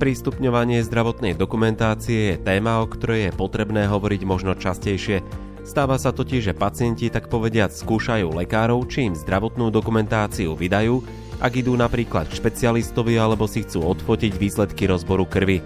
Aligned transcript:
Sprístupňovanie 0.00 0.80
zdravotnej 0.80 1.36
dokumentácie 1.36 2.32
je 2.32 2.40
téma, 2.40 2.80
o 2.80 2.88
ktorej 2.88 3.28
je 3.28 3.36
potrebné 3.36 3.84
hovoriť 3.84 4.24
možno 4.24 4.56
častejšie. 4.56 5.20
Stáva 5.60 6.00
sa 6.00 6.08
totiž, 6.08 6.40
že 6.40 6.56
pacienti 6.56 7.12
tak 7.12 7.28
povediať 7.28 7.76
skúšajú 7.76 8.32
lekárov, 8.32 8.88
či 8.88 9.12
im 9.12 9.12
zdravotnú 9.12 9.68
dokumentáciu 9.68 10.56
vydajú, 10.56 11.04
ak 11.44 11.52
idú 11.52 11.76
napríklad 11.76 12.32
k 12.32 12.36
špecialistovi 12.40 13.20
alebo 13.20 13.44
si 13.44 13.60
chcú 13.60 13.84
odfotiť 13.92 14.40
výsledky 14.40 14.88
rozboru 14.88 15.28
krvi. 15.28 15.60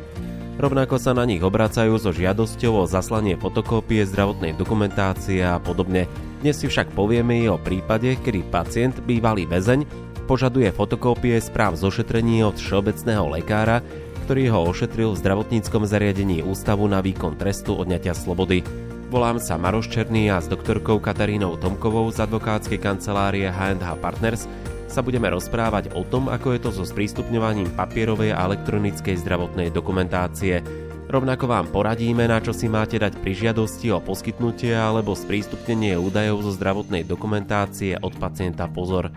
Rovnako 0.59 0.99
sa 0.99 1.15
na 1.15 1.23
nich 1.23 1.39
obracajú 1.39 1.95
so 1.95 2.11
žiadosťou 2.11 2.83
o 2.83 2.91
zaslanie 2.91 3.39
fotokópie 3.39 4.03
zdravotnej 4.03 4.59
dokumentácie 4.59 5.47
a 5.47 5.63
podobne. 5.63 6.11
Dnes 6.43 6.59
si 6.59 6.67
však 6.67 6.91
povieme 6.91 7.39
i 7.39 7.47
o 7.47 7.55
prípade, 7.55 8.19
kedy 8.19 8.51
pacient, 8.51 8.99
bývalý 9.07 9.47
väzeň, 9.47 9.87
požaduje 10.27 10.75
fotokópie 10.75 11.39
správ 11.39 11.79
zošetrení 11.79 12.43
od 12.43 12.59
všeobecného 12.59 13.31
lekára, 13.31 13.79
ktorý 14.25 14.49
ho 14.49 14.65
ošetril 14.73 15.13
v 15.13 15.21
zdravotníckom 15.21 15.85
zariadení 15.85 16.41
Ústavu 16.41 16.89
na 16.89 17.05
výkon 17.05 17.37
trestu 17.37 17.77
odňatia 17.77 18.17
slobody. 18.17 18.65
Volám 19.13 19.37
sa 19.37 19.61
Maroš 19.61 19.93
Černý 19.93 20.33
a 20.33 20.41
s 20.41 20.49
doktorkou 20.49 20.97
Katarínou 20.97 21.61
Tomkovou 21.61 22.09
z 22.09 22.25
advokátskej 22.25 22.81
kancelárie 22.81 23.45
H&H 23.53 23.85
Partners 24.01 24.49
sa 24.89 25.05
budeme 25.05 25.29
rozprávať 25.29 25.93
o 25.93 26.09
tom, 26.09 26.33
ako 26.33 26.57
je 26.57 26.61
to 26.65 26.71
so 26.73 26.89
sprístupňovaním 26.89 27.69
papierovej 27.77 28.33
a 28.33 28.49
elektronickej 28.49 29.21
zdravotnej 29.21 29.69
dokumentácie. 29.69 30.65
Rovnako 31.05 31.45
vám 31.45 31.69
poradíme, 31.69 32.25
na 32.25 32.41
čo 32.41 32.57
si 32.57 32.65
máte 32.65 32.97
dať 32.97 33.21
pri 33.21 33.37
žiadosti 33.37 33.93
o 33.93 34.01
poskytnutie 34.01 34.73
alebo 34.73 35.13
sprístupnenie 35.13 36.01
údajov 36.01 36.49
zo 36.49 36.53
zdravotnej 36.57 37.05
dokumentácie 37.05 38.01
od 38.01 38.17
pacienta 38.17 38.73
pozor. 38.73 39.13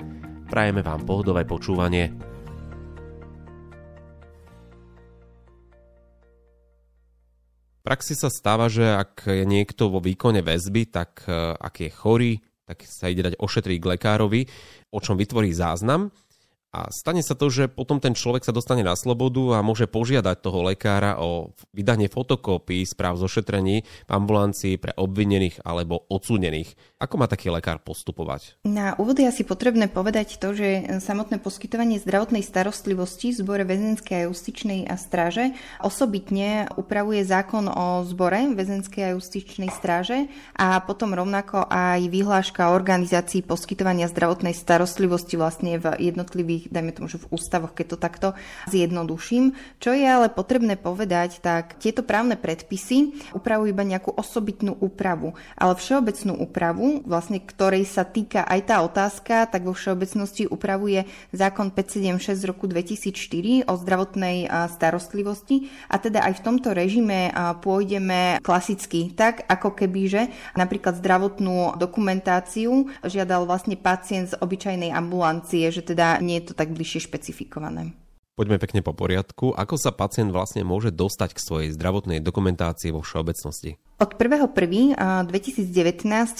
Prajeme 0.51 0.83
vám 0.83 1.07
pohodové 1.07 1.47
počúvanie. 1.47 2.26
Praxi 7.87 8.19
sa 8.19 8.27
stáva, 8.27 8.67
že 8.67 8.83
ak 8.83 9.31
je 9.31 9.47
niekto 9.47 9.87
vo 9.87 10.03
výkone 10.03 10.43
väzby, 10.43 10.91
tak 10.91 11.23
e, 11.23 11.31
ak 11.55 11.87
je 11.87 11.89
chorý, 11.95 12.33
tak 12.67 12.83
sa 12.83 13.07
ide 13.07 13.23
dať 13.23 13.39
ošetriť 13.39 13.77
k 13.79 13.89
lekárovi, 13.95 14.41
o 14.91 14.99
čom 14.99 15.15
vytvorí 15.15 15.55
záznam 15.55 16.11
a 16.77 16.93
stane 16.93 17.25
sa 17.25 17.33
to, 17.33 17.49
že 17.49 17.65
potom 17.65 17.97
ten 17.97 18.13
človek 18.13 18.45
sa 18.45 18.53
dostane 18.53 18.85
na 18.85 18.93
slobodu 18.93 19.57
a 19.57 19.65
môže 19.65 19.89
požiadať 19.89 20.37
toho 20.45 20.61
lekára 20.61 21.17
o 21.17 21.57
vydanie 21.73 22.05
fotokópií 22.05 22.85
správ 22.85 23.17
zošetrení 23.17 23.81
v 23.81 24.11
ambulancii 24.13 24.77
pre 24.77 24.93
obvinených 24.93 25.65
alebo 25.65 26.05
odsúdených. 26.05 26.77
Ako 27.01 27.17
má 27.17 27.25
taký 27.25 27.49
lekár 27.49 27.81
postupovať? 27.81 28.61
Na 28.61 28.93
úvod 29.01 29.17
je 29.17 29.25
asi 29.25 29.41
potrebné 29.41 29.89
povedať 29.89 30.37
to, 30.37 30.53
že 30.53 31.01
samotné 31.01 31.41
poskytovanie 31.41 31.97
zdravotnej 31.97 32.45
starostlivosti 32.45 33.33
v 33.33 33.39
zbore 33.41 33.63
väzenskej 33.65 34.15
a 34.21 34.25
justičnej 34.29 34.85
a 34.85 34.95
stráže 35.01 35.57
osobitne 35.81 36.69
upravuje 36.77 37.25
zákon 37.25 37.65
o 37.65 38.05
zbore 38.05 38.53
väzenskej 38.53 39.01
a 39.01 39.13
justičnej 39.17 39.73
stráže 39.73 40.29
a 40.53 40.77
potom 40.85 41.17
rovnako 41.17 41.65
aj 41.65 42.05
vyhláška 42.11 42.69
organizácií 42.69 43.41
poskytovania 43.41 44.05
zdravotnej 44.05 44.53
starostlivosti 44.53 45.39
vlastne 45.39 45.81
v 45.81 46.13
jednotlivých 46.13 46.66
dajme 46.69 46.91
tomu, 46.95 47.07
že 47.07 47.19
v 47.19 47.29
ústavoch, 47.33 47.73
keď 47.73 47.85
to 47.93 47.97
takto 47.97 48.27
zjednoduším. 48.71 49.55
Čo 49.79 49.95
je 49.95 50.05
ale 50.07 50.29
potrebné 50.31 50.79
povedať, 50.79 51.39
tak 51.41 51.79
tieto 51.79 52.03
právne 52.05 52.35
predpisy 52.39 53.15
upravujú 53.35 53.69
iba 53.71 53.83
nejakú 53.83 54.13
osobitnú 54.15 54.77
úpravu, 54.77 55.35
ale 55.55 55.73
všeobecnú 55.75 56.39
úpravu, 56.39 57.01
vlastne 57.03 57.43
ktorej 57.43 57.87
sa 57.87 58.07
týka 58.07 58.43
aj 58.45 58.59
tá 58.67 58.81
otázka, 58.83 59.49
tak 59.49 59.67
vo 59.67 59.75
všeobecnosti 59.75 60.47
upravuje 60.47 61.03
zákon 61.35 61.71
576 61.73 62.37
z 62.37 62.45
roku 62.47 62.65
2004 62.69 63.67
o 63.67 63.73
zdravotnej 63.75 64.47
starostlivosti 64.71 65.69
a 65.91 65.99
teda 65.99 66.23
aj 66.23 66.39
v 66.39 66.43
tomto 66.43 66.71
režime 66.71 67.31
pôjdeme 67.59 68.39
klasicky, 68.41 69.11
tak 69.11 69.43
ako 69.47 69.75
keby, 69.75 70.01
že 70.07 70.21
napríklad 70.55 70.99
zdravotnú 70.99 71.75
dokumentáciu 71.75 72.89
žiadal 73.03 73.45
vlastne 73.45 73.75
pacient 73.75 74.33
z 74.33 74.39
obyčajnej 74.39 74.91
ambulancie, 74.91 75.69
že 75.69 75.83
teda 75.83 76.19
nie 76.23 76.41
to 76.47 76.55
tak 76.55 76.71
bližšie 76.71 77.11
špecifikované. 77.11 77.91
Poďme 78.37 78.61
pekne 78.61 78.85
po 78.85 78.93
poriadku. 78.93 79.51
Ako 79.57 79.75
sa 79.81 79.89
pacient 79.89 80.29
vlastne 80.29 80.61
môže 80.61 80.93
dostať 80.93 81.33
k 81.33 81.43
svojej 81.43 81.69
zdravotnej 81.73 82.21
dokumentácii 82.21 82.93
vo 82.93 83.01
všeobecnosti? 83.01 83.81
Od 83.97 84.13
1.1.2019 84.13 84.93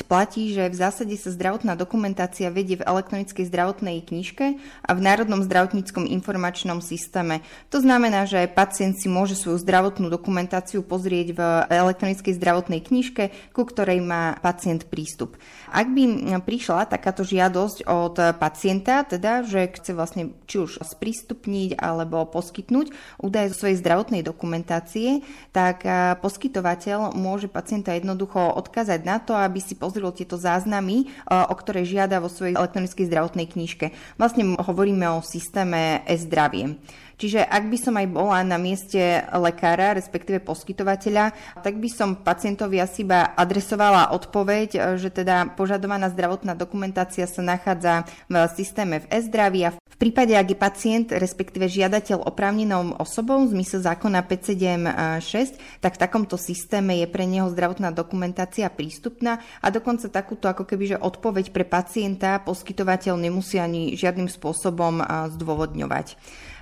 platí, 0.06 0.54
že 0.54 0.70
v 0.70 0.78
zásade 0.78 1.18
sa 1.18 1.34
zdravotná 1.34 1.74
dokumentácia 1.74 2.54
vedie 2.54 2.78
v 2.78 2.86
elektronickej 2.86 3.50
zdravotnej 3.50 4.06
knižke 4.06 4.62
a 4.62 4.92
v 4.94 5.00
Národnom 5.02 5.42
zdravotníckom 5.42 6.06
informačnom 6.06 6.86
systéme. 6.86 7.42
To 7.74 7.82
znamená, 7.82 8.30
že 8.30 8.46
pacient 8.46 9.02
si 9.02 9.10
môže 9.10 9.34
svoju 9.34 9.58
zdravotnú 9.66 10.06
dokumentáciu 10.06 10.86
pozrieť 10.86 11.34
v 11.34 11.42
elektronickej 11.74 12.38
zdravotnej 12.38 12.78
knižke, 12.78 13.34
ku 13.58 13.66
ktorej 13.66 14.06
má 14.06 14.38
pacient 14.38 14.86
prístup. 14.86 15.34
Ak 15.74 15.90
by 15.90 16.38
prišla 16.46 16.94
takáto 16.94 17.26
žiadosť 17.26 17.90
od 17.90 18.38
pacienta, 18.38 19.02
teda, 19.02 19.42
že 19.42 19.74
chce 19.74 19.98
vlastne 19.98 20.30
či 20.46 20.62
už 20.62 20.86
sprístupniť 20.86 21.74
alebo 21.82 22.22
poskytnúť 22.30 22.94
údaje 23.18 23.50
zo 23.50 23.66
svojej 23.66 23.82
zdravotnej 23.82 24.22
dokumentácie, 24.22 25.26
tak 25.50 25.82
poskytovateľ 26.22 27.18
môže 27.18 27.47
môže 27.48 27.56
pacienta 27.56 27.96
jednoducho 27.96 28.60
odkázať 28.60 29.00
na 29.08 29.24
to, 29.24 29.32
aby 29.32 29.64
si 29.64 29.80
pozrel 29.80 30.12
tieto 30.12 30.36
záznamy, 30.36 31.08
e, 31.08 31.32
o 31.32 31.56
ktoré 31.56 31.88
žiada 31.88 32.20
vo 32.20 32.28
svojej 32.28 32.60
elektronickej 32.60 33.08
zdravotnej 33.08 33.48
knižke. 33.48 33.96
Vlastne 34.20 34.60
hovoríme 34.60 35.08
o 35.08 35.24
systéme 35.24 36.04
e-zdravie. 36.04 36.76
Čiže 37.18 37.42
ak 37.42 37.64
by 37.66 37.78
som 37.82 37.98
aj 37.98 38.08
bola 38.14 38.46
na 38.46 38.62
mieste 38.62 39.26
lekára, 39.34 39.98
respektíve 39.98 40.38
poskytovateľa, 40.46 41.34
tak 41.66 41.82
by 41.82 41.90
som 41.90 42.22
pacientovi 42.22 42.78
asi 42.78 43.02
iba 43.02 43.34
adresovala 43.34 44.14
odpoveď, 44.14 44.70
e, 44.78 44.80
že 45.02 45.10
teda 45.10 45.58
požadovaná 45.58 46.14
zdravotná 46.14 46.54
dokumentácia 46.54 47.26
sa 47.26 47.42
nachádza 47.42 48.06
v 48.30 48.46
systéme 48.54 49.02
v 49.02 49.10
e-zdraví 49.10 49.62
a 49.66 49.74
v 49.74 49.98
prípade, 50.14 50.38
ak 50.38 50.54
je 50.54 50.58
pacient, 50.62 51.08
respektíve 51.10 51.66
žiadateľ 51.66 52.30
oprávnenou 52.30 53.02
osobou 53.02 53.42
v 53.50 53.58
zmysle 53.58 53.82
zákona 53.82 54.22
576, 54.30 55.58
tak 55.82 55.98
v 55.98 56.02
takomto 56.06 56.38
systéme 56.38 57.02
je 57.02 57.10
pre 57.10 57.26
neho 57.26 57.50
zdravotná 57.50 57.90
dokumentácia 57.90 58.70
prístupná 58.70 59.42
a 59.58 59.74
dokonca 59.74 60.06
takúto 60.06 60.46
ako 60.54 60.70
keby, 60.70 60.94
že 60.94 60.98
odpoveď 61.02 61.50
pre 61.50 61.66
pacienta 61.66 62.38
poskytovateľ 62.46 63.18
nemusí 63.18 63.58
ani 63.58 63.98
žiadnym 63.98 64.30
spôsobom 64.30 65.02
zdôvodňovať. 65.34 66.14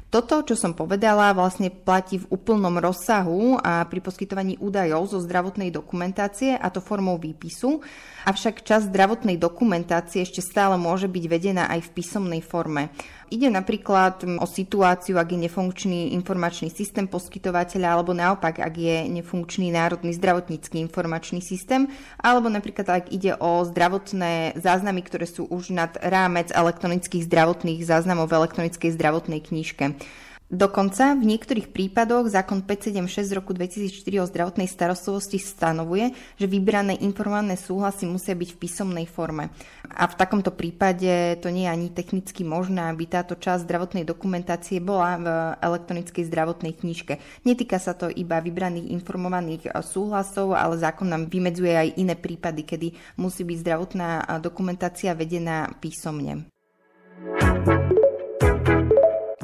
Toto, 0.06 0.40
čo 0.48 0.56
som 0.56 0.72
povedala, 0.72 1.36
vlastne 1.36 1.68
platí 1.68 2.22
v 2.22 2.30
úplnom 2.32 2.80
rozsahu 2.80 3.60
a 3.60 3.84
pri 3.84 4.00
poskytovaní 4.00 4.56
údajov 4.64 5.12
zo 5.12 5.20
zdravotnej 5.20 5.74
dokumentácie, 5.76 6.56
a 6.56 6.72
to 6.72 6.80
formou 6.80 7.20
výpisu. 7.20 7.84
Avšak 8.24 8.64
časť 8.64 8.94
zdravotnej 8.94 9.36
dokumentácie 9.36 10.24
ešte 10.24 10.40
stále 10.40 10.80
môže 10.80 11.12
byť 11.12 11.26
vedená 11.28 11.68
aj 11.68 11.90
v 11.90 11.94
písomnej 12.00 12.42
forme. 12.46 12.96
Ide 13.26 13.50
napríklad 13.50 14.22
o 14.38 14.46
situáciu, 14.46 15.18
ak 15.18 15.34
je 15.34 15.40
nefunkčný 15.50 16.14
informačný 16.14 16.70
systém 16.70 17.10
poskytovateľa, 17.10 17.88
alebo 17.98 18.14
naopak, 18.14 18.62
ak 18.62 18.74
je 18.78 18.98
nefunkčný 19.10 19.74
národný 19.74 20.14
zdravotnícky 20.14 20.78
informačný 20.78 21.42
systém, 21.42 21.90
alebo 22.22 22.54
napríklad 22.54 22.86
ak 22.86 23.06
ide 23.10 23.34
o 23.42 23.66
zdravotné 23.66 24.62
záznamy, 24.62 25.02
ktoré 25.02 25.26
sú 25.26 25.50
už 25.50 25.74
nad 25.74 25.98
rámec 26.06 26.54
elektronických 26.54 27.26
zdravotných 27.26 27.82
záznamov 27.82 28.30
v 28.30 28.46
elektronickej 28.46 28.94
zdravotnej 28.94 29.42
knižke. 29.42 29.98
Dokonca 30.46 31.18
v 31.18 31.26
niektorých 31.26 31.74
prípadoch 31.74 32.30
zákon 32.30 32.62
576 32.62 33.26
z 33.26 33.34
roku 33.34 33.50
2004 33.58 34.22
o 34.22 34.30
zdravotnej 34.30 34.70
starostlivosti 34.70 35.42
stanovuje, 35.42 36.14
že 36.38 36.46
vybrané 36.46 37.02
informované 37.02 37.58
súhlasy 37.58 38.06
musia 38.06 38.38
byť 38.38 38.54
v 38.54 38.60
písomnej 38.62 39.10
forme. 39.10 39.50
A 39.90 40.06
v 40.06 40.14
takomto 40.14 40.54
prípade 40.54 41.42
to 41.42 41.50
nie 41.50 41.66
je 41.66 41.74
ani 41.74 41.88
technicky 41.90 42.46
možné, 42.46 42.94
aby 42.94 43.10
táto 43.10 43.34
časť 43.34 43.66
zdravotnej 43.66 44.06
dokumentácie 44.06 44.78
bola 44.78 45.18
v 45.18 45.28
elektronickej 45.66 46.30
zdravotnej 46.30 46.78
knižke. 46.78 47.18
Netýka 47.42 47.82
sa 47.82 47.98
to 47.98 48.14
iba 48.14 48.38
vybraných 48.38 48.94
informovaných 48.94 49.74
súhlasov, 49.82 50.54
ale 50.54 50.78
zákon 50.78 51.10
nám 51.10 51.26
vymedzuje 51.26 51.74
aj 51.74 51.98
iné 51.98 52.14
prípady, 52.14 52.62
kedy 52.70 52.88
musí 53.18 53.42
byť 53.42 53.58
zdravotná 53.66 54.10
dokumentácia 54.46 55.18
vedená 55.18 55.74
písomne. 55.82 56.46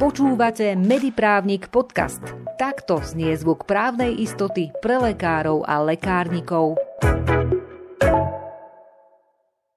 Počúvate 0.01 0.73
Mediprávnik 0.73 1.69
podcast. 1.69 2.17
Takto 2.57 3.05
znie 3.05 3.37
zvuk 3.37 3.69
právnej 3.69 4.17
istoty 4.17 4.73
pre 4.81 4.97
lekárov 4.97 5.61
a 5.61 5.77
lekárnikov. 5.77 6.73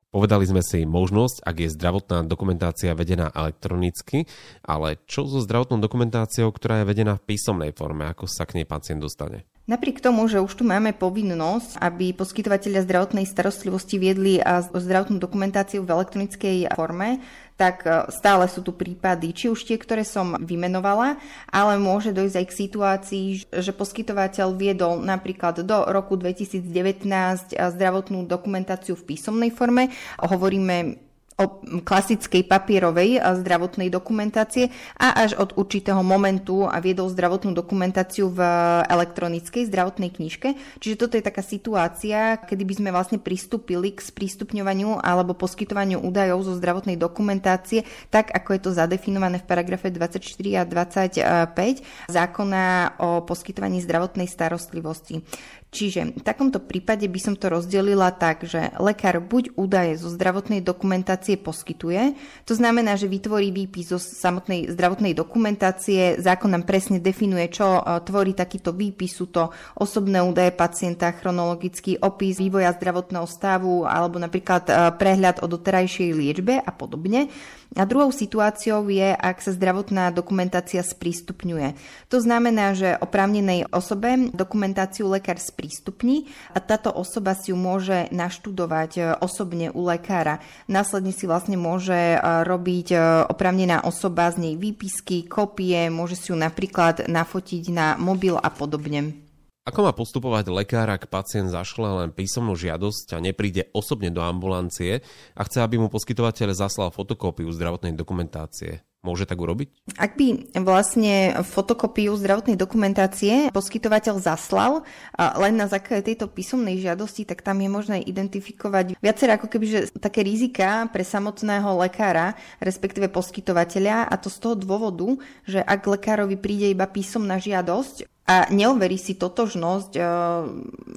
Povedali 0.08 0.48
sme 0.48 0.64
si 0.64 0.88
možnosť, 0.88 1.44
ak 1.44 1.56
je 1.60 1.74
zdravotná 1.76 2.24
dokumentácia 2.24 2.96
vedená 2.96 3.28
elektronicky, 3.36 4.24
ale 4.64 4.96
čo 5.04 5.28
so 5.28 5.44
zdravotnou 5.44 5.76
dokumentáciou, 5.84 6.48
ktorá 6.56 6.80
je 6.80 6.88
vedená 6.88 7.20
v 7.20 7.28
písomnej 7.28 7.76
forme, 7.76 8.08
ako 8.08 8.24
sa 8.24 8.48
k 8.48 8.56
nej 8.56 8.64
pacient 8.64 9.04
dostane? 9.04 9.44
Napriek 9.64 10.04
tomu, 10.04 10.28
že 10.28 10.44
už 10.44 10.60
tu 10.60 10.64
máme 10.68 10.92
povinnosť, 10.92 11.80
aby 11.80 12.12
poskytovateľia 12.12 12.84
zdravotnej 12.84 13.24
starostlivosti 13.24 13.96
viedli 13.96 14.36
zdravotnú 14.68 15.16
dokumentáciu 15.16 15.80
v 15.80 15.88
elektronickej 15.88 16.68
forme, 16.76 17.24
tak 17.56 17.88
e, 17.88 18.12
stále 18.12 18.44
sú 18.44 18.60
tu 18.60 18.76
prípady, 18.76 19.32
či 19.32 19.48
už 19.48 19.64
tie, 19.64 19.80
ktoré 19.80 20.04
som 20.04 20.36
vymenovala, 20.36 21.16
ale 21.48 21.80
môže 21.80 22.12
dojsť 22.12 22.36
aj 22.36 22.46
k 22.50 22.58
situácii, 22.60 23.26
že 23.56 23.72
poskytovateľ 23.72 24.52
viedol 24.52 25.00
napríklad 25.00 25.64
do 25.64 25.78
roku 25.88 26.20
2019 26.20 27.56
zdravotnú 27.56 28.28
dokumentáciu 28.28 29.00
v 29.00 29.16
písomnej 29.16 29.48
forme. 29.48 29.88
Hovoríme 30.20 31.00
o 31.34 31.58
klasickej 31.82 32.46
papierovej 32.46 33.18
zdravotnej 33.18 33.90
dokumentácie 33.90 34.70
a 34.94 35.26
až 35.26 35.34
od 35.34 35.58
určitého 35.58 35.98
momentu 36.06 36.70
viedol 36.78 37.10
zdravotnú 37.10 37.50
dokumentáciu 37.50 38.30
v 38.30 38.38
elektronickej 38.86 39.66
zdravotnej 39.66 40.14
knižke. 40.14 40.54
Čiže 40.78 40.94
toto 40.94 41.18
je 41.18 41.26
taká 41.26 41.42
situácia, 41.42 42.38
kedy 42.38 42.62
by 42.62 42.74
sme 42.78 42.90
vlastne 42.94 43.18
pristúpili 43.18 43.90
k 43.90 43.98
sprístupňovaniu 43.98 45.02
alebo 45.02 45.34
poskytovaniu 45.34 45.98
údajov 46.06 46.46
zo 46.46 46.54
zdravotnej 46.54 46.94
dokumentácie, 46.94 47.82
tak 48.14 48.30
ako 48.30 48.54
je 48.54 48.60
to 48.62 48.70
zadefinované 48.70 49.42
v 49.42 49.48
paragrafe 49.50 49.90
24 49.90 50.22
a 50.54 50.62
25 50.62 52.14
zákona 52.14 52.94
o 53.02 53.26
poskytovaní 53.26 53.82
zdravotnej 53.82 54.30
starostlivosti. 54.30 55.26
Čiže 55.74 56.14
v 56.14 56.22
takomto 56.22 56.62
prípade 56.62 57.02
by 57.10 57.18
som 57.18 57.34
to 57.34 57.50
rozdelila 57.50 58.14
tak, 58.14 58.46
že 58.46 58.70
lekár 58.78 59.18
buď 59.18 59.58
údaje 59.58 59.98
zo 59.98 60.06
zdravotnej 60.06 60.62
dokumentácie 60.62 61.34
poskytuje, 61.34 62.14
to 62.46 62.54
znamená, 62.54 62.94
že 62.94 63.10
vytvorí 63.10 63.50
výpis 63.50 63.90
zo 63.90 63.98
samotnej 63.98 64.70
zdravotnej 64.70 65.18
dokumentácie, 65.18 66.22
zákon 66.22 66.54
nám 66.54 66.62
presne 66.62 67.02
definuje, 67.02 67.50
čo 67.50 67.82
e, 67.82 67.82
tvorí 68.06 68.38
takýto 68.38 68.70
výpis, 68.70 69.18
sú 69.18 69.34
to 69.34 69.50
osobné 69.74 70.22
údaje 70.22 70.54
pacienta, 70.54 71.10
chronologický 71.10 71.98
opis 71.98 72.38
vývoja 72.38 72.70
zdravotného 72.78 73.26
stavu 73.26 73.82
alebo 73.82 74.22
napríklad 74.22 74.70
e, 74.70 74.72
prehľad 74.94 75.42
o 75.42 75.50
doterajšej 75.50 76.14
liečbe 76.14 76.62
a 76.62 76.70
podobne. 76.70 77.26
A 77.74 77.82
druhou 77.82 78.14
situáciou 78.14 78.86
je, 78.86 79.10
ak 79.10 79.42
sa 79.42 79.50
zdravotná 79.50 80.14
dokumentácia 80.14 80.78
sprístupňuje. 80.78 81.74
To 82.06 82.22
znamená, 82.22 82.70
že 82.78 82.94
oprávnenej 82.94 83.66
osobe 83.74 84.30
dokumentáciu 84.30 85.10
lekár 85.10 85.42
sprístupní 85.64 86.28
a 86.52 86.60
táto 86.60 86.92
osoba 86.92 87.32
si 87.32 87.50
ju 87.50 87.56
môže 87.56 88.12
naštudovať 88.12 88.90
e, 88.96 89.02
osobne 89.24 89.72
u 89.72 89.88
lekára. 89.88 90.44
Následne 90.68 91.16
si 91.16 91.24
vlastne 91.24 91.56
môže 91.56 91.96
e, 91.96 92.18
robiť 92.20 92.88
e, 92.92 92.96
oprávnená 93.32 93.88
osoba 93.88 94.28
z 94.28 94.44
nej 94.44 94.54
výpisky, 94.60 95.24
kopie, 95.24 95.88
môže 95.88 96.20
si 96.20 96.30
ju 96.30 96.36
napríklad 96.36 97.08
nafotiť 97.08 97.64
na 97.72 97.96
mobil 97.96 98.36
a 98.36 98.52
podobne. 98.52 99.16
Ako 99.64 99.80
má 99.80 99.96
postupovať 99.96 100.52
lekár, 100.52 100.92
ak 100.92 101.08
pacient 101.08 101.48
zašle 101.48 102.04
len 102.04 102.12
písomnú 102.12 102.52
žiadosť 102.52 103.16
a 103.16 103.18
nepríde 103.24 103.72
osobne 103.72 104.12
do 104.12 104.20
ambulancie 104.20 105.00
a 105.32 105.40
chce, 105.48 105.64
aby 105.64 105.80
mu 105.80 105.88
poskytovateľ 105.88 106.52
zaslal 106.52 106.92
fotokópiu 106.92 107.48
zdravotnej 107.48 107.96
dokumentácie? 107.96 108.84
Môže 109.04 109.28
tak 109.28 109.36
urobiť? 109.36 109.68
Ak 110.00 110.16
by 110.16 110.56
vlastne 110.64 111.36
fotokópiu 111.44 112.16
zdravotnej 112.16 112.56
dokumentácie 112.56 113.52
poskytovateľ 113.52 114.16
zaslal 114.16 114.80
len 115.14 115.60
na 115.60 115.68
základe 115.68 116.08
tejto 116.08 116.32
písomnej 116.32 116.80
žiadosti, 116.80 117.28
tak 117.28 117.44
tam 117.44 117.60
je 117.60 117.68
možné 117.68 117.96
identifikovať 118.00 118.96
viaceré 119.04 119.36
ako 119.36 119.52
keby 119.52 119.66
že 119.68 119.80
také 120.00 120.24
rizika 120.24 120.88
pre 120.88 121.04
samotného 121.04 121.84
lekára, 121.84 122.32
respektíve 122.64 123.12
poskytovateľa 123.12 124.08
a 124.08 124.14
to 124.16 124.32
z 124.32 124.40
toho 124.40 124.56
dôvodu, 124.56 125.20
že 125.44 125.60
ak 125.60 125.84
lekárovi 125.84 126.40
príde 126.40 126.72
iba 126.72 126.88
písomná 126.88 127.36
žiadosť, 127.36 128.08
a 128.24 128.48
neoverí 128.48 128.96
si 128.96 129.20
totožnosť, 129.20 130.00
e, 130.00 130.02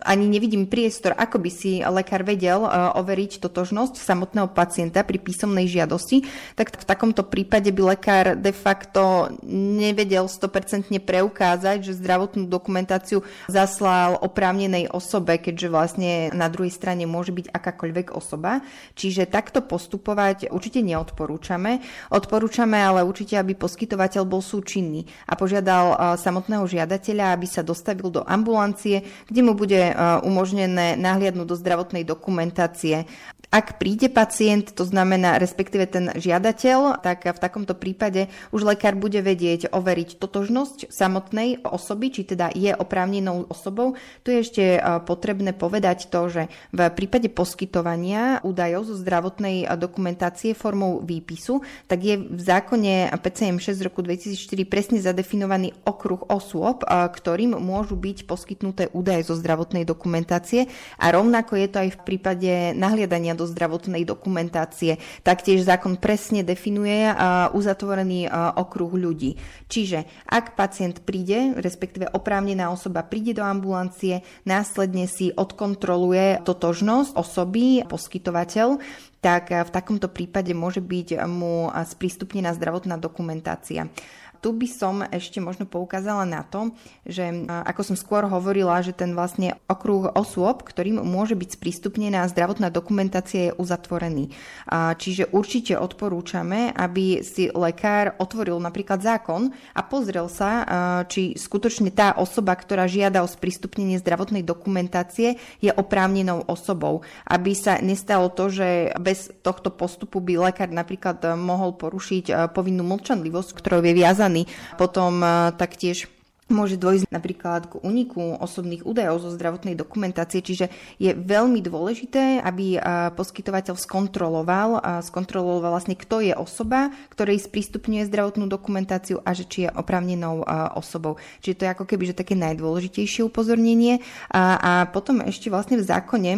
ani 0.07 0.25
nevidím 0.31 0.63
priestor, 0.63 1.11
ako 1.11 1.43
by 1.43 1.51
si 1.51 1.83
lekár 1.83 2.23
vedel 2.23 2.63
e, 2.63 2.71
overiť 2.71 3.43
totožnosť 3.43 3.99
samotného 3.99 4.47
pacienta 4.55 5.03
pri 5.03 5.19
písomnej 5.19 5.67
žiadosti, 5.67 6.23
tak 6.55 6.71
v 6.79 6.87
takomto 6.87 7.27
prípade 7.27 7.67
by 7.75 7.99
lekár 7.99 8.39
de 8.39 8.55
facto 8.55 9.27
nevedel 9.51 10.31
100% 10.31 10.87
preukázať, 11.03 11.91
že 11.91 11.99
zdravotnú 11.99 12.47
dokumentáciu 12.47 13.27
zaslal 13.51 14.15
oprávnenej 14.23 14.87
osobe, 14.95 15.35
keďže 15.35 15.67
vlastne 15.67 16.11
na 16.31 16.47
druhej 16.47 16.71
strane 16.71 17.03
môže 17.03 17.35
byť 17.35 17.51
akákoľvek 17.51 18.15
osoba. 18.15 18.63
Čiže 18.95 19.27
takto 19.27 19.59
postupovať 19.59 20.47
určite 20.47 20.79
neodporúčame. 20.79 21.83
Odporúčame 22.07 22.79
ale 22.79 23.03
určite, 23.03 23.35
aby 23.35 23.51
poskytovateľ 23.51 24.23
bol 24.23 24.39
súčinný 24.39 25.03
a 25.27 25.35
požiadal 25.35 25.85
e, 25.91 25.95
samotného 26.23 26.63
žiadateľa 26.63 27.16
pacienta, 27.17 27.33
aby 27.33 27.47
sa 27.49 27.65
dostavil 27.65 28.09
do 28.13 28.21
ambulancie, 28.23 29.01
kde 29.25 29.41
mu 29.41 29.57
bude 29.57 29.77
e, 29.77 29.93
umožnené 30.21 30.95
nahliadnúť 30.95 31.47
do 31.49 31.57
zdravotnej 31.57 32.03
dokumentácie. 32.05 33.09
Ak 33.47 33.79
príde 33.79 34.11
pacient, 34.11 34.75
to 34.75 34.83
znamená 34.83 35.39
respektíve 35.39 35.87
ten 35.87 36.11
žiadateľ, 36.11 36.99
tak 36.99 37.31
v 37.31 37.39
takomto 37.39 37.79
prípade 37.79 38.27
už 38.51 38.67
lekár 38.67 38.99
bude 38.99 39.23
vedieť 39.23 39.71
overiť 39.71 40.19
totožnosť 40.19 40.91
samotnej 40.91 41.63
osoby, 41.63 42.11
či 42.11 42.27
teda 42.27 42.51
je 42.51 42.75
oprávnenou 42.75 43.47
osobou. 43.47 43.95
Tu 44.27 44.35
je 44.35 44.39
ešte 44.43 44.63
e, 44.75 44.79
potrebné 45.07 45.55
povedať 45.55 46.11
to, 46.11 46.27
že 46.27 46.51
v 46.75 46.91
prípade 46.91 47.31
poskytovania 47.31 48.43
údajov 48.43 48.91
zo 48.91 48.95
zdravotnej 48.99 49.63
dokumentácie 49.79 50.51
formou 50.51 50.99
výpisu, 50.99 51.63
tak 51.87 52.03
je 52.03 52.19
v 52.19 52.41
zákone 52.43 53.15
PCM 53.15 53.63
6 53.63 53.79
z 53.79 53.85
roku 53.87 54.03
2004 54.03 54.67
presne 54.67 54.99
zadefinovaný 54.99 55.71
okruh 55.87 56.19
osôb, 56.27 56.83
e, 56.83 56.87
ktorým 56.91 57.55
môžu 57.55 57.95
byť 57.95 58.27
poskytnuté 58.27 58.91
údaje 58.91 59.23
zo 59.23 59.39
zdravotnej 59.39 59.87
dokumentácie 59.87 60.67
a 60.99 61.15
rovnako 61.15 61.55
je 61.55 61.67
to 61.71 61.77
aj 61.79 61.89
v 61.95 61.99
prípade 62.03 62.51
nahliadania 62.75 63.36
do 63.37 63.45
zdravotnej 63.45 64.01
dokumentácie. 64.01 64.97
Taktiež 65.21 65.61
zákon 65.61 66.01
presne 66.01 66.41
definuje 66.41 67.05
uzatvorený 67.53 68.25
okruh 68.57 68.89
ľudí. 68.97 69.37
Čiže 69.69 70.09
ak 70.25 70.57
pacient 70.57 71.05
príde, 71.05 71.53
respektíve 71.53 72.09
oprávnená 72.09 72.73
osoba 72.73 73.05
príde 73.05 73.37
do 73.37 73.45
ambulancie, 73.45 74.25
následne 74.49 75.05
si 75.05 75.29
odkontroluje 75.29 76.41
totožnosť 76.41 77.13
osoby, 77.13 77.85
poskytovateľ, 77.85 78.81
tak 79.21 79.49
v 79.49 79.69
takomto 79.73 80.09
prípade 80.09 80.53
môže 80.53 80.81
byť 80.81 81.25
mu 81.29 81.69
sprístupnená 81.73 82.53
zdravotná 82.57 82.97
dokumentácia. 82.97 83.89
Tu 84.37 84.49
by 84.53 84.67
som 84.69 85.01
ešte 85.01 85.41
možno 85.41 85.65
poukázala 85.65 86.21
na 86.23 86.45
to, 86.45 86.71
že 87.03 87.25
ako 87.47 87.81
som 87.81 87.97
skôr 87.97 88.23
hovorila, 88.29 88.79
že 88.85 88.93
ten 88.93 89.17
vlastne 89.17 89.57
okruh 89.65 90.13
osôb, 90.13 90.61
ktorým 90.61 91.01
môže 91.01 91.33
byť 91.33 91.57
sprístupnená 91.57 92.21
zdravotná 92.29 92.69
dokumentácia 92.69 93.49
je 93.49 93.57
uzatvorený. 93.57 94.29
Čiže 94.71 95.33
určite 95.33 95.73
odporúčame, 95.79 96.69
aby 96.77 97.25
si 97.25 97.49
lekár 97.49 98.13
otvoril 98.21 98.61
napríklad 98.61 99.01
zákon 99.01 99.49
a 99.73 99.81
pozrel 99.81 100.29
sa, 100.29 100.61
či 101.09 101.33
skutočne 101.33 101.89
tá 101.89 102.13
osoba, 102.21 102.53
ktorá 102.53 102.85
žiada 102.85 103.25
o 103.25 103.27
sprístupnenie 103.27 103.97
zdravotnej 103.97 104.45
dokumentácie, 104.45 105.41
je 105.57 105.73
oprávnenou 105.73 106.45
osobou. 106.45 107.01
Aby 107.25 107.57
sa 107.57 107.81
nestalo 107.81 108.29
to, 108.29 108.53
že 108.53 108.93
bez 109.01 109.33
tohto 109.41 109.73
postupu 109.73 110.21
by 110.21 110.53
lekár 110.53 110.69
napríklad 110.69 111.25
mohol 111.39 111.73
porušiť 111.73 112.53
povinnú 112.53 112.85
mlčanlivosť, 112.85 113.49
ktorou 113.57 113.81
je 113.81 113.97
viazaný 113.97 114.36
vybraný. 114.37 114.77
Potom 114.77 115.23
e, 115.23 115.51
taktiež 115.57 116.05
môže 116.47 116.79
dôjsť 116.79 117.11
napríklad 117.11 117.67
k 117.67 117.83
uniku 117.83 118.39
osobných 118.39 118.87
údajov 118.87 119.19
zo 119.19 119.35
zdravotnej 119.35 119.75
dokumentácie, 119.75 120.39
čiže 120.39 120.71
je 120.95 121.11
veľmi 121.11 121.59
dôležité, 121.59 122.39
aby 122.39 122.77
e, 122.77 123.11
poskytovateľ 123.19 123.75
skontroloval, 123.75 124.79
skontroloval 125.03 125.75
vlastne, 125.75 125.99
kto 125.99 126.23
je 126.23 126.31
osoba, 126.31 126.87
ktorej 127.11 127.43
sprístupňuje 127.43 128.07
zdravotnú 128.07 128.47
dokumentáciu 128.47 129.19
a 129.27 129.35
že 129.35 129.43
či 129.43 129.67
je 129.67 129.75
opravnenou 129.75 130.43
e, 130.43 130.45
osobou. 130.79 131.19
Čiže 131.43 131.57
to 131.57 131.65
je 131.67 131.73
ako 131.75 131.85
keby 131.89 132.03
že 132.07 132.15
také 132.15 132.39
najdôležitejšie 132.39 133.27
upozornenie. 133.27 133.99
A, 134.31 134.55
a 134.55 134.71
potom 134.87 135.19
ešte 135.19 135.51
vlastne 135.51 135.75
v 135.75 135.83
zákone 135.83 136.31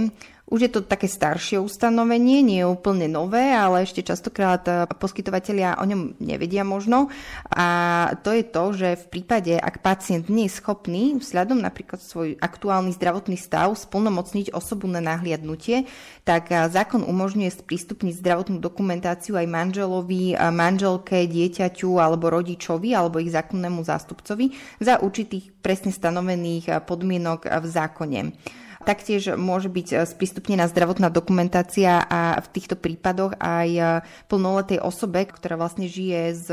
už 0.50 0.60
je 0.66 0.72
to 0.74 0.82
také 0.82 1.06
staršie 1.06 1.62
ustanovenie, 1.62 2.42
nie 2.42 2.66
je 2.66 2.68
úplne 2.68 3.06
nové, 3.06 3.54
ale 3.54 3.86
ešte 3.86 4.02
častokrát 4.02 4.66
eh, 4.66 4.90
poskytovateľia 4.90 5.78
o 5.78 5.86
ňom 5.86 6.18
nevedia 6.18 6.66
možno. 6.66 7.14
A 7.54 7.68
to 8.26 8.34
je 8.34 8.44
to, 8.44 8.64
že 8.74 8.90
v 8.98 9.06
prípade, 9.14 9.54
ak 9.54 9.86
pacient 9.86 10.28
nie 10.28 10.50
je 10.50 10.58
schopný 10.58 11.22
vzhľadom 11.22 11.62
napríklad 11.62 12.02
svoj 12.02 12.36
aktuálny 12.42 12.92
zdravotný 12.98 13.38
stav 13.38 13.78
splnomocniť 13.78 14.52
osobu 14.52 14.90
na 14.90 15.00
nahliadnutie, 15.00 15.86
tak 16.26 16.50
eh, 16.50 16.66
zákon 16.66 17.06
umožňuje 17.06 17.54
sprístupniť 17.54 18.18
zdravotnú 18.18 18.58
dokumentáciu 18.58 19.38
aj 19.38 19.46
manželovi, 19.46 20.34
eh, 20.34 20.42
manželke, 20.50 21.30
dieťaťu 21.30 22.02
alebo 22.02 22.34
rodičovi 22.34 22.98
alebo 22.98 23.22
ich 23.22 23.30
zákonnému 23.30 23.86
zástupcovi 23.86 24.58
za 24.82 24.98
určitých 24.98 25.62
presne 25.62 25.94
stanovených 25.94 26.82
podmienok 26.90 27.46
v 27.46 27.66
zákone. 27.70 28.22
Taktiež 28.90 29.38
môže 29.38 29.70
byť 29.70 29.88
e, 29.94 29.96
sprístupnená 30.02 30.66
zdravotná 30.66 31.14
dokumentácia 31.14 32.02
a 32.10 32.42
v 32.42 32.48
týchto 32.50 32.74
prípadoch 32.74 33.38
aj 33.38 33.70
e, 33.70 33.84
plnoletej 34.26 34.82
osobe, 34.82 35.30
ktorá 35.30 35.62
vlastne 35.62 35.86
žije 35.86 36.22
s 36.34 36.50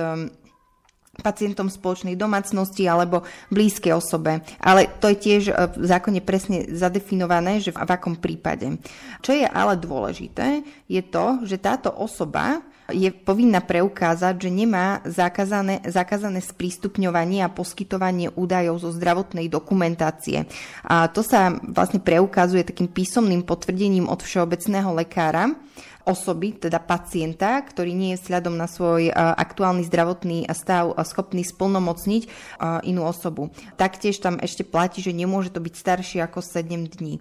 pacientom 1.16 1.73
spoločnej 1.73 2.12
domácnosti 2.12 2.85
alebo 2.85 3.25
blízkej 3.49 3.97
osobe. 3.97 4.45
Ale 4.61 4.93
to 5.00 5.09
je 5.09 5.16
tiež 5.16 5.43
v 5.81 5.85
zákone 5.88 6.21
presne 6.21 6.69
zadefinované, 6.69 7.64
že 7.64 7.73
v 7.73 7.81
akom 7.81 8.21
prípade. 8.21 8.76
Čo 9.25 9.33
je 9.33 9.49
ale 9.49 9.81
dôležité, 9.81 10.61
je 10.93 11.00
to, 11.00 11.40
že 11.49 11.57
táto 11.57 11.88
osoba 11.88 12.61
je 12.93 13.11
povinná 13.11 13.59
preukázať, 13.59 14.47
že 14.47 14.50
nemá 14.50 15.02
zakázané, 15.02 15.83
zakázané 15.87 16.38
sprístupňovanie 16.38 17.43
a 17.43 17.50
poskytovanie 17.50 18.31
údajov 18.35 18.78
zo 18.83 18.90
zdravotnej 18.95 19.50
dokumentácie. 19.50 20.47
A 20.87 21.11
to 21.11 21.26
sa 21.26 21.59
vlastne 21.66 21.99
preukazuje 21.99 22.62
takým 22.62 22.87
písomným 22.87 23.43
potvrdením 23.43 24.07
od 24.07 24.23
všeobecného 24.23 24.95
lekára 24.95 25.50
osoby, 26.07 26.55
teda 26.55 26.78
pacienta, 26.78 27.59
ktorý 27.59 27.90
nie 27.90 28.14
je 28.14 28.23
vzhľadom 28.23 28.55
na 28.55 28.71
svoj 28.71 29.11
aktuálny 29.11 29.83
zdravotný 29.90 30.47
stav 30.55 30.95
schopný 31.02 31.43
splnomocniť 31.43 32.31
inú 32.87 33.02
osobu. 33.02 33.50
Taktiež 33.75 34.23
tam 34.23 34.38
ešte 34.38 34.62
platí, 34.62 35.02
že 35.02 35.11
nemôže 35.11 35.50
to 35.50 35.59
byť 35.59 35.75
staršie 35.75 36.23
ako 36.23 36.38
7 36.38 36.87
dní. 36.95 37.19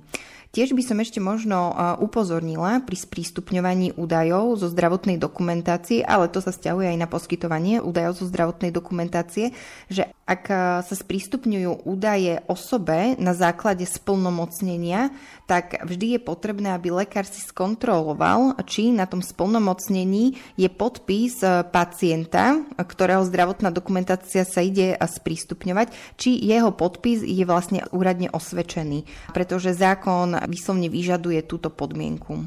Tiež 0.56 0.72
by 0.72 0.88
som 0.88 1.04
ešte 1.04 1.20
možno 1.20 1.76
upozornila 2.00 2.80
pri 2.80 2.96
sprístupňovaní 2.96 4.00
údajov 4.00 4.56
zo 4.64 4.72
zdravotnej 4.72 5.20
dokumentácie, 5.20 6.00
ale 6.00 6.32
to 6.32 6.40
sa 6.40 6.56
stiahuje 6.56 6.96
aj 6.96 7.00
na 7.04 7.12
poskytovanie 7.12 7.84
údajov 7.84 8.24
zo 8.24 8.26
zdravotnej 8.32 8.72
dokumentácie, 8.72 9.52
že 9.92 10.08
ak 10.24 10.48
sa 10.82 10.96
sprístupňujú 10.96 11.86
údaje 11.86 12.40
osobe 12.48 13.20
na 13.20 13.36
základe 13.36 13.84
splnomocnenia, 13.84 15.12
tak 15.46 15.78
vždy 15.84 16.18
je 16.18 16.20
potrebné, 16.24 16.74
aby 16.74 16.90
lekár 17.04 17.28
si 17.28 17.44
skontroloval, 17.44 18.58
či 18.66 18.90
na 18.96 19.06
tom 19.06 19.20
splnomocnení 19.22 20.40
je 20.58 20.72
podpis 20.72 21.44
pacienta, 21.70 22.64
ktorého 22.80 23.28
zdravotná 23.28 23.70
dokumentácia 23.70 24.48
sa 24.48 24.64
ide 24.64 24.98
sprístupňovať, 24.98 26.18
či 26.18 26.34
jeho 26.42 26.72
podpis 26.74 27.22
je 27.22 27.46
vlastne 27.46 27.86
úradne 27.92 28.32
osvedčený. 28.34 29.30
Pretože 29.36 29.78
zákon 29.78 30.45
vyslovne 30.46 30.90
vyžaduje 30.90 31.42
túto 31.46 31.70
podmienku. 31.74 32.46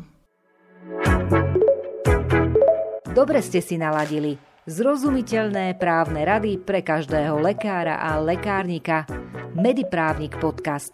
Dobre 3.12 3.42
ste 3.42 3.58
si 3.58 3.74
naladili. 3.74 4.38
Zrozumiteľné 4.68 5.80
právne 5.80 6.28
rady 6.28 6.60
pre 6.60 6.84
každého 6.84 7.40
lekára 7.40 7.98
a 7.98 8.20
lekárnika. 8.20 9.08
Mediprávnik 9.56 10.36
podcast. 10.36 10.92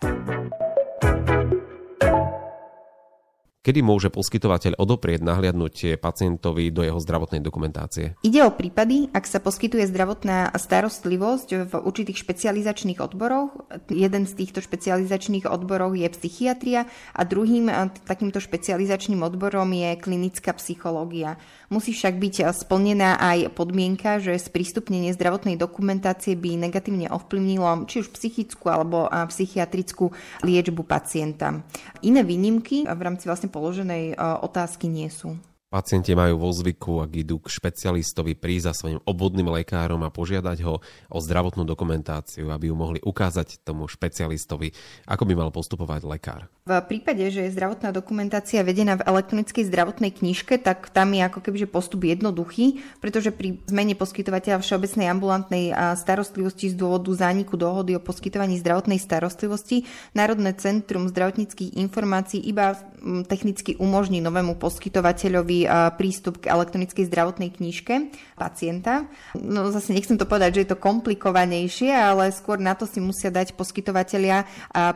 Kedy 3.64 3.80
môže 3.80 4.12
poskytovateľ 4.12 4.76
odoprieť 4.76 5.24
nahliadnutie 5.24 5.96
pacientovi 5.96 6.68
do 6.68 6.84
jeho 6.84 7.00
zdravotnej 7.00 7.40
dokumentácie? 7.40 8.12
Ide 8.20 8.44
o 8.44 8.52
prípady, 8.52 9.08
ak 9.08 9.24
sa 9.24 9.40
poskytuje 9.40 9.88
zdravotná 9.88 10.52
starostlivosť 10.52 11.48
v 11.64 11.72
určitých 11.72 12.20
špecializačných 12.20 13.00
odboroch. 13.00 13.56
Jeden 13.88 14.28
z 14.28 14.36
týchto 14.36 14.60
špecializačných 14.60 15.48
odborov 15.48 15.96
je 15.96 16.04
psychiatria 16.12 16.84
a 17.16 17.24
druhým 17.24 17.72
takýmto 18.04 18.36
špecializačným 18.36 19.24
odborom 19.24 19.72
je 19.72 19.96
klinická 19.96 20.52
psychológia. 20.60 21.40
Musí 21.72 21.96
však 21.96 22.20
byť 22.20 22.52
splnená 22.52 23.16
aj 23.16 23.48
podmienka, 23.56 24.20
že 24.20 24.36
sprístupnenie 24.36 25.16
zdravotnej 25.16 25.56
dokumentácie 25.56 26.36
by 26.36 26.68
negatívne 26.68 27.08
ovplyvnilo 27.08 27.88
či 27.88 28.04
už 28.04 28.12
psychickú 28.12 28.68
alebo 28.68 29.08
psychiatrickú 29.08 30.12
liečbu 30.44 30.84
pacienta. 30.84 31.64
Iné 32.04 32.20
výnimky 32.20 32.84
v 32.84 33.00
rámci 33.00 33.24
vlastne 33.24 33.48
položenej 33.54 34.18
otázky 34.18 34.90
nie 34.90 35.06
sú. 35.06 35.38
Pacienti 35.74 36.14
majú 36.14 36.38
vo 36.38 36.54
zvyku, 36.54 37.02
ak 37.02 37.26
idú 37.26 37.42
k 37.42 37.50
špecialistovi, 37.50 38.38
prísť 38.38 38.66
za 38.70 38.72
svojim 38.78 39.02
obvodným 39.02 39.50
lekárom 39.50 40.06
a 40.06 40.14
požiadať 40.14 40.62
ho 40.62 40.78
o 41.10 41.18
zdravotnú 41.18 41.66
dokumentáciu, 41.66 42.46
aby 42.54 42.70
ju 42.70 42.78
mohli 42.78 43.02
ukázať 43.02 43.66
tomu 43.66 43.90
špecialistovi, 43.90 44.70
ako 45.10 45.26
by 45.26 45.34
mal 45.34 45.50
postupovať 45.50 46.06
lekár. 46.06 46.46
V 46.62 46.78
prípade, 46.86 47.26
že 47.26 47.44
je 47.44 47.54
zdravotná 47.58 47.90
dokumentácia 47.90 48.62
vedená 48.62 49.02
v 49.02 49.04
elektronickej 49.04 49.66
zdravotnej 49.66 50.14
knižke, 50.14 50.62
tak 50.62 50.94
tam 50.94 51.10
je 51.10 51.26
ako 51.26 51.42
keby 51.42 51.66
postup 51.66 52.06
jednoduchý, 52.06 52.78
pretože 53.02 53.34
pri 53.34 53.58
zmene 53.66 53.98
poskytovateľa 53.98 54.62
všeobecnej 54.62 55.10
ambulantnej 55.10 55.74
starostlivosti 55.98 56.70
z 56.70 56.78
dôvodu 56.78 57.10
zániku 57.10 57.58
dohody 57.58 57.98
o 57.98 58.00
poskytovaní 58.00 58.62
zdravotnej 58.62 59.02
starostlivosti 59.02 59.90
Národné 60.14 60.54
centrum 60.54 61.10
zdravotníckých 61.10 61.74
informácií 61.82 62.38
iba 62.46 62.78
technicky 63.28 63.76
umožní 63.76 64.24
novému 64.24 64.56
poskytovateľovi 64.56 65.63
prístup 65.96 66.44
k 66.44 66.50
elektronickej 66.52 67.06
zdravotnej 67.08 67.54
knižke 67.54 68.12
pacienta. 68.34 69.06
No 69.38 69.70
zase 69.70 69.94
nechcem 69.94 70.18
to 70.18 70.26
povedať, 70.26 70.58
že 70.58 70.62
je 70.66 70.70
to 70.74 70.82
komplikovanejšie, 70.82 71.94
ale 71.94 72.34
skôr 72.34 72.58
na 72.58 72.74
to 72.74 72.84
si 72.84 72.98
musia 72.98 73.30
dať 73.30 73.54
poskytovateľia 73.54 74.44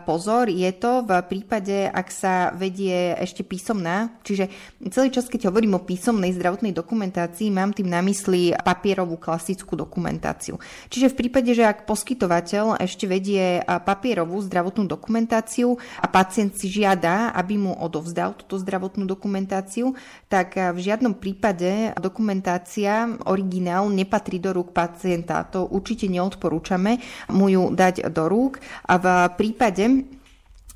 pozor. 0.02 0.50
Je 0.50 0.68
to 0.74 1.06
v 1.06 1.22
prípade, 1.24 1.86
ak 1.86 2.08
sa 2.10 2.50
vedie 2.52 3.14
ešte 3.16 3.46
písomná, 3.46 4.10
čiže 4.26 4.50
celý 4.90 5.14
čas, 5.14 5.30
keď 5.30 5.48
hovorím 5.54 5.78
o 5.78 5.86
písomnej 5.86 6.34
zdravotnej 6.34 6.74
dokumentácii, 6.74 7.48
mám 7.54 7.70
tým 7.72 7.86
na 7.86 8.02
mysli 8.02 8.50
papierovú 8.52 9.16
klasickú 9.16 9.78
dokumentáciu. 9.78 10.58
Čiže 10.90 11.14
v 11.14 11.18
prípade, 11.24 11.54
že 11.54 11.62
ak 11.62 11.86
poskytovateľ 11.86 12.82
ešte 12.82 13.06
vedie 13.06 13.62
papierovú 13.64 14.42
zdravotnú 14.42 14.90
dokumentáciu 14.90 15.78
a 16.02 16.06
pacient 16.10 16.58
si 16.58 16.66
žiada, 16.66 17.30
aby 17.38 17.54
mu 17.54 17.72
odovzdal 17.78 18.34
túto 18.34 18.58
zdravotnú 18.58 19.06
dokumentáciu, 19.06 19.94
tak 20.26 20.57
v 20.74 20.78
žiadnom 20.82 21.14
prípade 21.16 21.94
dokumentácia, 21.96 23.06
originál, 23.30 23.86
nepatrí 23.86 24.42
do 24.42 24.50
rúk 24.50 24.74
pacienta. 24.74 25.46
To 25.54 25.70
určite 25.70 26.10
neodporúčame 26.10 26.98
mu 27.30 27.46
ju 27.46 27.70
dať 27.70 28.10
do 28.10 28.26
rúk. 28.26 28.58
A 28.90 28.98
v 28.98 29.06
prípade, 29.38 30.17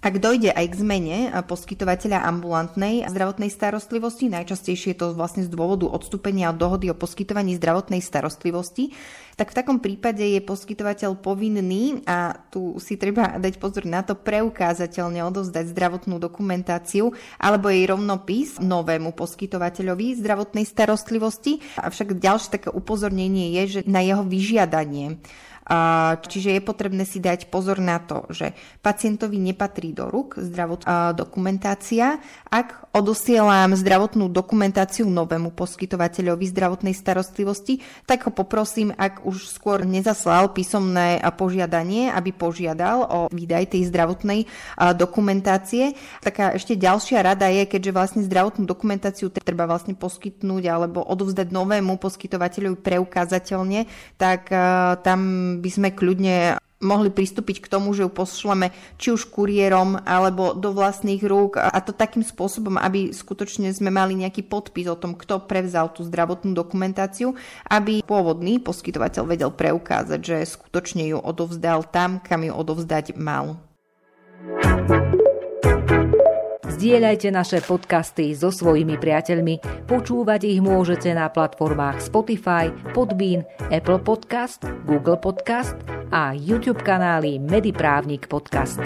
ak 0.02 0.18
dojde 0.18 0.50
aj 0.50 0.66
k 0.66 0.78
zmene 0.82 1.18
poskytovateľa 1.47 2.26
ambulantnej 2.26 3.06
zdravotnej 3.06 3.54
starostlivosti, 3.54 4.26
najčastejšie 4.35 4.92
je 4.92 4.99
to 4.99 5.06
vlastne 5.14 5.47
z 5.47 5.50
dôvodu 5.54 5.87
odstúpenia 5.87 6.50
od 6.50 6.59
dohody 6.59 6.90
o 6.90 6.99
poskytovaní 6.99 7.54
zdravotnej 7.54 8.02
starostlivosti, 8.02 8.90
tak 9.38 9.54
v 9.54 9.59
takom 9.62 9.78
prípade 9.78 10.26
je 10.26 10.42
poskytovateľ 10.42 11.23
povinný, 11.23 12.02
a 12.04 12.35
tu 12.50 12.76
si 12.82 12.99
treba 12.99 13.38
dať 13.38 13.62
pozor 13.62 13.87
na 13.87 14.02
to, 14.02 14.18
preukázateľne 14.18 15.23
odovzdať 15.23 15.71
zdravotnú 15.71 16.18
dokumentáciu 16.18 17.14
alebo 17.38 17.71
jej 17.71 17.87
rovnopis 17.87 18.59
novému 18.59 19.14
poskytovateľovi 19.14 20.18
zdravotnej 20.18 20.66
starostlivosti. 20.66 21.62
Avšak 21.78 22.18
ďalšie 22.18 22.50
také 22.59 22.68
upozornenie 22.75 23.54
je, 23.62 23.62
že 23.78 23.80
na 23.87 24.02
jeho 24.02 24.26
vyžiadanie 24.26 25.23
Čiže 26.26 26.59
je 26.59 26.62
potrebné 26.62 27.07
si 27.07 27.23
dať 27.23 27.47
pozor 27.47 27.78
na 27.78 28.02
to, 28.02 28.26
že 28.35 28.50
pacientovi 28.83 29.38
nepatrí 29.38 29.95
do 29.95 30.11
rúk 30.11 30.35
zdravotná 30.35 31.14
dokumentácia. 31.14 32.19
Ak 32.50 32.90
odosielam 32.90 33.73
zdravotnú 33.78 34.26
dokumentáciu 34.26 35.07
novému 35.07 35.54
poskytovateľovi 35.54 36.45
zdravotnej 36.50 36.92
starostlivosti, 36.99 37.78
tak 38.11 38.26
ho 38.26 38.35
poprosím, 38.35 38.90
ak 38.99 39.23
už 39.23 39.49
skôr 39.49 39.87
nezaslal 39.87 40.50
písomné 40.50 41.23
požiadanie, 41.38 42.11
aby 42.11 42.35
požiadal 42.35 43.07
o 43.07 43.19
výdaj 43.31 43.78
tej 43.78 43.88
zdravotnej 43.88 44.50
dokumentácie. 44.99 45.95
Taká 46.21 46.59
ešte 46.59 46.75
ďalšia 46.75 47.23
rada 47.23 47.47
je, 47.49 47.71
keďže 47.71 47.95
vlastne 47.95 48.23
zdravotnú 48.26 48.66
dokumentáciu 48.66 49.31
treba 49.31 49.71
vlastne 49.71 49.95
poskytnúť 49.95 50.64
alebo 50.69 51.07
odovzdať 51.07 51.49
novému 51.54 51.97
poskytovateľovi 52.02 52.76
preukázateľne, 52.83 53.87
tak 54.19 54.50
tam 55.07 55.21
by 55.61 55.71
sme 55.75 55.88
kľudne 55.92 56.62
mohli 56.82 57.09
pristúpiť 57.14 57.62
k 57.62 57.71
tomu, 57.71 57.94
že 57.94 58.02
ju 58.04 58.11
pošleme 58.11 58.75
či 58.99 59.14
už 59.14 59.30
kuriérom 59.30 60.02
alebo 60.02 60.52
do 60.52 60.75
vlastných 60.75 61.23
rúk 61.23 61.56
a 61.56 61.78
to 61.78 61.94
takým 61.94 62.26
spôsobom, 62.26 62.75
aby 62.76 63.14
skutočne 63.14 63.71
sme 63.71 63.94
mali 63.94 64.18
nejaký 64.18 64.42
podpis 64.42 64.90
o 64.90 64.99
tom, 64.99 65.14
kto 65.14 65.47
prevzal 65.47 65.94
tú 65.94 66.02
zdravotnú 66.02 66.52
dokumentáciu, 66.52 67.38
aby 67.71 68.02
pôvodný 68.02 68.59
poskytovateľ 68.59 69.23
vedel 69.25 69.50
preukázať, 69.54 70.21
že 70.21 70.37
skutočne 70.42 71.06
ju 71.06 71.18
odovzdal 71.23 71.87
tam, 71.87 72.18
kam 72.18 72.42
ju 72.42 72.52
odovzdať 72.52 73.14
mal. 73.14 73.56
Zdieľajte 76.82 77.30
naše 77.30 77.62
podcasty 77.62 78.34
so 78.34 78.50
svojimi 78.50 78.98
priateľmi. 78.98 79.86
Počúvať 79.86 80.50
ich 80.50 80.58
môžete 80.58 81.14
na 81.14 81.30
platformách 81.30 82.02
Spotify, 82.02 82.74
Podbean, 82.90 83.46
Apple 83.70 84.02
Podcast, 84.02 84.66
Google 84.82 85.14
Podcast 85.14 85.78
a 86.10 86.34
YouTube 86.34 86.82
kanály 86.82 87.38
Mediprávnik 87.38 88.26
Podcast. 88.26 88.82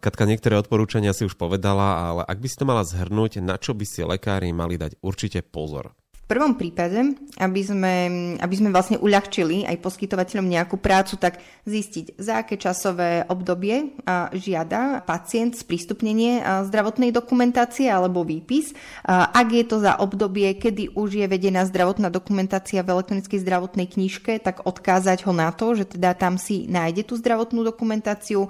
Katka, 0.00 0.24
niektoré 0.24 0.56
odporúčania 0.56 1.12
si 1.12 1.28
už 1.28 1.36
povedala, 1.36 2.08
ale 2.08 2.22
ak 2.24 2.40
by 2.40 2.48
si 2.48 2.56
to 2.56 2.64
mala 2.64 2.80
zhrnúť, 2.88 3.44
na 3.44 3.60
čo 3.60 3.76
by 3.76 3.84
si 3.84 4.00
lekári 4.00 4.56
mali 4.56 4.80
dať 4.80 4.96
určite 5.04 5.44
pozor? 5.44 5.92
Prvom 6.32 6.56
prípade, 6.56 7.12
aby 7.36 7.60
sme, 7.60 7.94
aby 8.40 8.54
sme 8.56 8.72
vlastne 8.72 8.96
uľahčili 8.96 9.68
aj 9.68 9.84
poskytovateľom 9.84 10.48
nejakú 10.48 10.80
prácu, 10.80 11.20
tak 11.20 11.44
zistiť, 11.68 12.16
za 12.16 12.40
aké 12.40 12.56
časové 12.56 13.28
obdobie 13.28 13.92
žiada 14.32 15.04
pacient 15.04 15.52
sprístupnenie 15.60 16.40
zdravotnej 16.72 17.12
dokumentácie 17.12 17.92
alebo 17.92 18.24
výpis. 18.24 18.72
Ak 19.04 19.52
je 19.52 19.60
to 19.68 19.84
za 19.84 20.00
obdobie, 20.00 20.56
kedy 20.56 20.96
už 20.96 21.20
je 21.20 21.26
vedená 21.28 21.68
zdravotná 21.68 22.08
dokumentácia 22.08 22.80
v 22.80 22.96
elektronickej 22.96 23.44
zdravotnej 23.44 23.92
knižke, 23.92 24.40
tak 24.40 24.64
odkázať 24.64 25.28
ho 25.28 25.36
na 25.36 25.52
to, 25.52 25.76
že 25.76 25.84
teda 25.84 26.16
tam 26.16 26.40
si 26.40 26.64
nájde 26.64 27.04
tú 27.04 27.20
zdravotnú 27.20 27.60
dokumentáciu. 27.60 28.48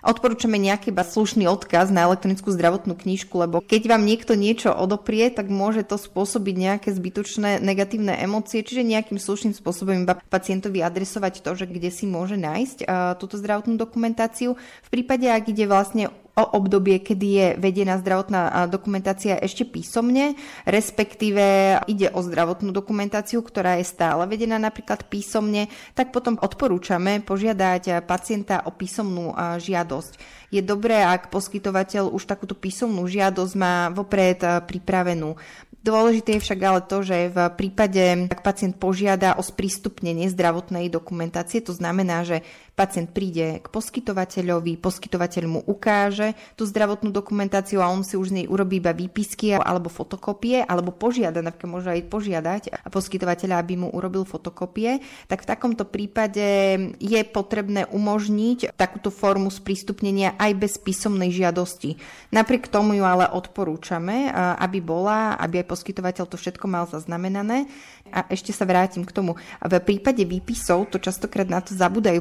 Odporúčame 0.00 0.56
nejaký 0.56 0.92
iba 0.92 1.04
slušný 1.04 1.44
odkaz 1.44 1.92
na 1.92 2.08
elektronickú 2.08 2.48
zdravotnú 2.48 2.96
knižku, 2.96 3.32
lebo 3.36 3.60
keď 3.60 3.92
vám 3.92 4.02
niekto 4.08 4.32
niečo 4.32 4.72
odoprie, 4.72 5.28
tak 5.28 5.52
môže 5.52 5.84
to 5.84 6.00
spôsobiť 6.00 6.54
nejaké 6.56 6.88
zbytočné 6.88 7.60
negatívne 7.60 8.16
emócie, 8.16 8.64
čiže 8.64 8.80
nejakým 8.80 9.20
slušným 9.20 9.52
spôsobom 9.52 10.08
iba 10.08 10.16
pacientovi 10.32 10.80
adresovať 10.80 11.44
to, 11.44 11.52
že 11.52 11.68
kde 11.68 11.92
si 11.92 12.08
môže 12.08 12.40
nájsť 12.40 12.78
uh, 12.84 13.12
túto 13.20 13.36
zdravotnú 13.36 13.76
dokumentáciu. 13.76 14.56
V 14.56 14.88
prípade, 14.88 15.28
ak 15.28 15.52
ide 15.52 15.68
vlastne 15.68 16.08
o 16.40 16.56
obdobie, 16.56 17.04
kedy 17.04 17.28
je 17.28 17.46
vedená 17.60 18.00
zdravotná 18.00 18.66
dokumentácia 18.72 19.36
ešte 19.36 19.68
písomne, 19.68 20.34
respektíve 20.64 21.76
ide 21.84 22.08
o 22.10 22.24
zdravotnú 22.24 22.72
dokumentáciu, 22.72 23.44
ktorá 23.44 23.76
je 23.76 23.86
stále 23.86 24.24
vedená 24.24 24.56
napríklad 24.56 25.04
písomne, 25.06 25.68
tak 25.92 26.10
potom 26.10 26.40
odporúčame 26.40 27.20
požiadať 27.20 28.02
pacienta 28.08 28.64
o 28.64 28.72
písomnú 28.72 29.36
žiadosť. 29.60 30.40
Je 30.50 30.64
dobré, 30.64 31.04
ak 31.04 31.30
poskytovateľ 31.30 32.10
už 32.10 32.26
takúto 32.26 32.58
písomnú 32.58 33.06
žiadosť 33.06 33.54
má 33.54 33.92
vopred 33.92 34.40
pripravenú. 34.40 35.38
Dôležité 35.80 36.36
je 36.36 36.44
však 36.44 36.60
ale 36.60 36.84
to, 36.84 37.00
že 37.00 37.32
v 37.32 37.38
prípade, 37.56 38.28
ak 38.28 38.44
pacient 38.44 38.76
požiada 38.76 39.32
o 39.32 39.40
sprístupnenie 39.40 40.28
zdravotnej 40.28 40.92
dokumentácie, 40.92 41.64
to 41.64 41.72
znamená, 41.72 42.20
že 42.20 42.44
Pacient 42.80 43.12
príde 43.12 43.60
k 43.60 43.68
poskytovateľovi, 43.68 44.80
poskytovateľ 44.80 45.44
mu 45.44 45.60
ukáže 45.68 46.32
tú 46.56 46.64
zdravotnú 46.64 47.12
dokumentáciu 47.12 47.84
a 47.84 47.92
on 47.92 48.00
si 48.00 48.16
už 48.16 48.32
z 48.32 48.36
nej 48.40 48.46
urobí 48.48 48.80
iba 48.80 48.96
výpisky 48.96 49.52
alebo 49.52 49.92
fotokopie, 49.92 50.64
alebo 50.64 50.88
požiada, 50.88 51.44
napríklad 51.44 51.68
môže 51.68 51.92
aj 51.92 52.08
požiadať 52.08 52.62
a 52.72 52.88
poskytovateľa, 52.88 53.60
aby 53.60 53.84
mu 53.84 53.92
urobil 53.92 54.24
fotokopie, 54.24 55.04
tak 55.28 55.44
v 55.44 55.50
takomto 55.52 55.84
prípade 55.84 56.48
je 56.96 57.20
potrebné 57.28 57.84
umožniť 57.84 58.72
takúto 58.80 59.12
formu 59.12 59.52
sprístupnenia 59.52 60.40
aj 60.40 60.52
bez 60.56 60.80
písomnej 60.80 61.36
žiadosti. 61.36 62.00
Napriek 62.32 62.72
tomu 62.72 62.96
ju 62.96 63.04
ale 63.04 63.28
odporúčame, 63.28 64.32
aby 64.56 64.80
bola, 64.80 65.36
aby 65.36 65.60
aj 65.60 65.68
poskytovateľ 65.68 66.24
to 66.24 66.40
všetko 66.40 66.64
mal 66.64 66.88
zaznamenané. 66.88 67.68
A 68.10 68.26
ešte 68.26 68.50
sa 68.50 68.66
vrátim 68.66 69.06
k 69.06 69.14
tomu. 69.14 69.38
V 69.62 69.74
prípade 69.84 70.26
výpisov 70.26 70.90
to 70.90 70.98
častokrát 70.98 71.46
na 71.46 71.62
to 71.62 71.78
zabudajú 71.78 72.18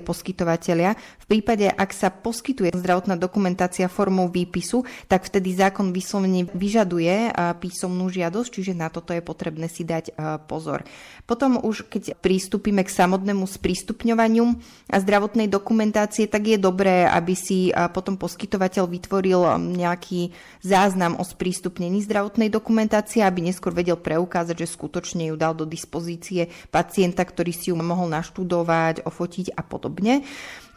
poskytovateľia. 0.49 0.97
V 0.97 1.25
prípade, 1.29 1.69
ak 1.69 1.93
sa 1.93 2.09
poskytuje 2.09 2.73
zdravotná 2.73 3.13
dokumentácia 3.13 3.85
formou 3.85 4.33
výpisu, 4.33 4.81
tak 5.05 5.29
vtedy 5.29 5.53
zákon 5.53 5.93
vyslovene 5.93 6.49
vyžaduje 6.49 7.29
písomnú 7.61 8.09
žiadosť, 8.09 8.49
čiže 8.49 8.73
na 8.73 8.89
toto 8.89 9.13
je 9.13 9.21
potrebné 9.21 9.69
si 9.69 9.85
dať 9.85 10.17
pozor. 10.49 10.81
Potom 11.29 11.61
už, 11.61 11.85
keď 11.85 12.17
pristúpime 12.17 12.81
k 12.81 12.89
samotnému 12.89 13.45
sprístupňovaniu 13.45 14.57
zdravotnej 14.89 15.45
dokumentácie, 15.45 16.25
tak 16.25 16.49
je 16.49 16.57
dobré, 16.57 17.05
aby 17.05 17.37
si 17.37 17.69
potom 17.93 18.17
poskytovateľ 18.17 18.89
vytvoril 18.89 19.61
nejaký 19.77 20.33
záznam 20.65 21.21
o 21.21 21.23
sprístupnení 21.23 22.01
zdravotnej 22.09 22.49
dokumentácie, 22.49 23.21
aby 23.21 23.45
neskôr 23.45 23.69
vedel 23.69 24.01
preukázať, 24.01 24.65
že 24.65 24.73
skutočne 24.73 25.29
ju 25.29 25.37
dal 25.37 25.53
do 25.53 25.69
dispozície 25.69 26.49
pacienta, 26.73 27.21
ktorý 27.21 27.53
si 27.53 27.69
ju 27.69 27.77
mohol 27.77 28.09
naštudovať, 28.09 29.05
ofotiť 29.05 29.53
a 29.53 29.61
podobne. 29.61 30.25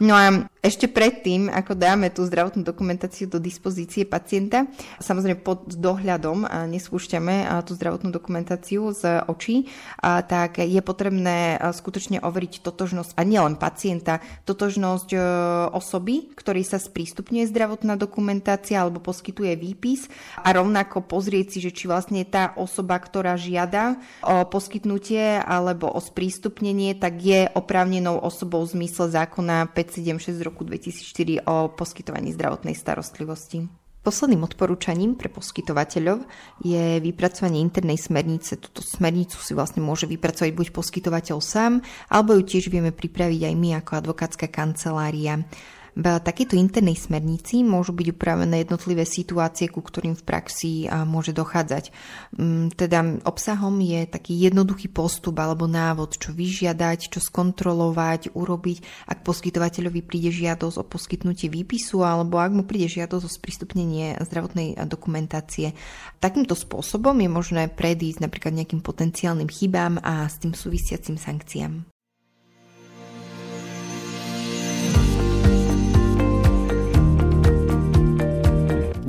No 0.01 0.17
a 0.17 0.49
ešte 0.63 0.87
predtým, 0.87 1.51
ako 1.51 1.75
dáme 1.75 2.07
tú 2.07 2.23
zdravotnú 2.23 2.63
dokumentáciu 2.63 3.27
do 3.27 3.35
dispozície 3.35 4.07
pacienta, 4.07 4.63
samozrejme 4.97 5.43
pod 5.43 5.75
dohľadom 5.75 6.47
a 6.47 6.63
nespúšťame 6.71 7.51
tú 7.67 7.75
zdravotnú 7.75 8.15
dokumentáciu 8.15 8.95
z 8.95 9.27
očí, 9.27 9.67
tak 9.99 10.63
je 10.63 10.79
potrebné 10.79 11.59
skutočne 11.59 12.23
overiť 12.23 12.63
totožnosť 12.63 13.11
a 13.19 13.21
nielen 13.27 13.59
pacienta, 13.59 14.23
totožnosť 14.47 15.09
e, 15.11 15.19
osoby, 15.75 16.31
ktorej 16.31 16.63
sa 16.63 16.79
sprístupňuje 16.79 17.43
zdravotná 17.51 17.99
dokumentácia 17.99 18.79
alebo 18.79 19.03
poskytuje 19.03 19.59
výpis 19.59 20.07
a 20.39 20.47
rovnako 20.55 21.03
pozrieť 21.03 21.47
si, 21.53 21.59
že 21.59 21.75
či 21.75 21.91
vlastne 21.91 22.23
tá 22.23 22.55
osoba, 22.55 22.95
ktorá 23.03 23.35
žiada 23.35 23.99
o 24.23 24.47
poskytnutie 24.47 25.43
alebo 25.43 25.91
o 25.91 25.99
sprístupnenie, 25.99 26.95
tak 26.95 27.19
je 27.19 27.51
oprávnenou 27.51 28.15
osobou 28.23 28.63
v 28.63 28.79
zmysle 28.79 29.11
zákona 29.11 29.42
576 29.43 30.39
z 30.39 30.41
roku 30.41 30.63
2004 30.63 31.43
o 31.43 31.71
poskytovaní 31.75 32.31
zdravotnej 32.31 32.73
starostlivosti. 32.73 33.67
Posledným 34.03 34.43
odporúčaním 34.43 35.15
pre 35.15 35.31
poskytovateľov 35.31 36.27
je 36.59 36.99
vypracovanie 36.99 37.63
internej 37.63 37.95
smernice. 37.95 38.59
Túto 38.59 38.83
smernicu 38.83 39.39
si 39.39 39.55
vlastne 39.55 39.79
môže 39.79 40.11
vypracovať 40.11 40.51
buď 40.51 40.67
poskytovateľ 40.75 41.39
sám, 41.39 41.79
alebo 42.11 42.35
ju 42.35 42.43
tiež 42.43 42.67
vieme 42.67 42.91
pripraviť 42.91 43.47
aj 43.47 43.55
my 43.55 43.69
ako 43.79 43.91
advokátska 44.03 44.51
kancelária. 44.51 45.47
V 45.93 46.09
takejto 46.09 46.57
internej 46.57 46.97
smernici 46.97 47.61
môžu 47.61 47.93
byť 47.93 48.17
upravené 48.17 48.65
jednotlivé 48.65 49.05
situácie, 49.05 49.69
ku 49.69 49.85
ktorým 49.85 50.17
v 50.17 50.25
praxi 50.25 50.89
môže 51.05 51.37
dochádzať. 51.37 51.93
Mm, 52.33 52.73
teda 52.73 53.21
obsahom 53.29 53.77
je 53.77 54.09
taký 54.09 54.33
jednoduchý 54.41 54.89
postup 54.89 55.37
alebo 55.37 55.69
návod, 55.69 56.17
čo 56.17 56.33
vyžiadať, 56.33 57.13
čo 57.13 57.21
skontrolovať, 57.21 58.33
urobiť, 58.33 59.05
ak 59.05 59.21
poskytovateľovi 59.21 60.01
príde 60.01 60.33
žiadosť 60.33 60.81
o 60.81 60.83
poskytnutie 60.83 61.53
výpisu 61.53 62.01
alebo 62.01 62.41
ak 62.41 62.51
mu 62.57 62.65
príde 62.65 62.89
žiadosť 62.89 63.25
o 63.29 63.29
sprístupnenie 63.29 64.17
zdravotnej 64.17 64.81
dokumentácie. 64.89 65.77
Takýmto 66.17 66.57
spôsobom 66.57 67.13
je 67.21 67.29
možné 67.29 67.63
predísť 67.69 68.25
napríklad 68.25 68.57
nejakým 68.57 68.81
potenciálnym 68.81 69.47
chybám 69.47 70.01
a 70.01 70.25
s 70.25 70.41
tým 70.41 70.57
súvisiacim 70.57 71.21
sankciám. 71.21 71.92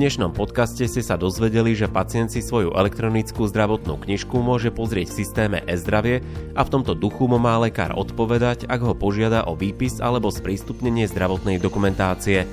Dnešnom 0.05 0.37
podcaste 0.37 0.85
ste 0.85 1.01
sa 1.01 1.17
dozvedeli, 1.17 1.73
že 1.73 1.89
pacient 1.89 2.29
si 2.29 2.45
svoju 2.45 2.77
elektronickú 2.77 3.49
zdravotnú 3.49 3.97
knižku 3.97 4.37
môže 4.37 4.69
pozrieť 4.69 5.09
v 5.09 5.17
systéme 5.17 5.59
e-zdravie 5.65 6.21
a 6.53 6.61
v 6.61 6.69
tomto 6.77 6.93
duchu 6.93 7.25
mu 7.25 7.41
má 7.41 7.57
lekár 7.57 7.97
odpovedať, 7.97 8.69
ak 8.69 8.85
ho 8.85 8.93
požiada 8.93 9.49
o 9.49 9.57
výpis 9.57 10.05
alebo 10.05 10.29
sprístupnenie 10.29 11.09
zdravotnej 11.09 11.57
dokumentácie. 11.57 12.45